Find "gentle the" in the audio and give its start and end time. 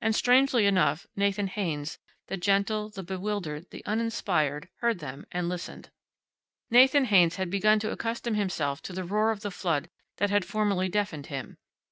2.36-3.02